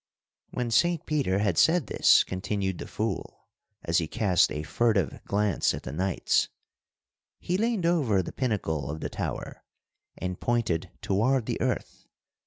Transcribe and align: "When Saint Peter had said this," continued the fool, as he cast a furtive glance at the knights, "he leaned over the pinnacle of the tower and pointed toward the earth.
"When 0.49 0.71
Saint 0.71 1.05
Peter 1.05 1.37
had 1.37 1.59
said 1.59 1.85
this," 1.85 2.23
continued 2.23 2.79
the 2.79 2.87
fool, 2.87 3.45
as 3.83 3.99
he 3.99 4.07
cast 4.07 4.51
a 4.51 4.63
furtive 4.63 5.23
glance 5.25 5.75
at 5.75 5.83
the 5.83 5.91
knights, 5.91 6.49
"he 7.39 7.55
leaned 7.55 7.85
over 7.85 8.23
the 8.23 8.31
pinnacle 8.33 8.89
of 8.89 8.99
the 9.01 9.09
tower 9.09 9.63
and 10.17 10.39
pointed 10.39 10.89
toward 11.03 11.45
the 11.45 11.61
earth. 11.61 12.07